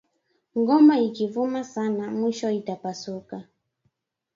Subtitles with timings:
[0.59, 3.37] Ngoma iki vuma sana mwisho ita pasuka